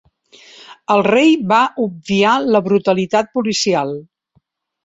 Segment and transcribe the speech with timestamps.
[0.95, 3.93] El rei va obviar la brutalitat policial.